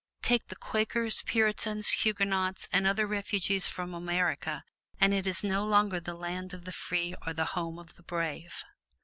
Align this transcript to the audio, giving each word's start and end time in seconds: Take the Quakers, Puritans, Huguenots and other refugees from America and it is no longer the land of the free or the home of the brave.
Take 0.23 0.47
the 0.47 0.55
Quakers, 0.55 1.21
Puritans, 1.27 1.89
Huguenots 1.91 2.67
and 2.73 2.87
other 2.87 3.05
refugees 3.05 3.67
from 3.67 3.93
America 3.93 4.63
and 4.99 5.13
it 5.13 5.27
is 5.27 5.43
no 5.43 5.63
longer 5.63 5.99
the 5.99 6.15
land 6.15 6.55
of 6.55 6.65
the 6.65 6.71
free 6.71 7.13
or 7.27 7.33
the 7.33 7.45
home 7.53 7.77
of 7.77 7.93
the 7.93 8.01
brave. 8.01 8.63